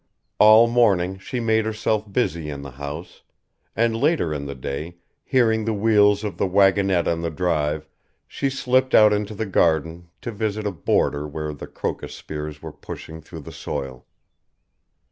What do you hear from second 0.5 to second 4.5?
morning she made herself busy in the house, and later in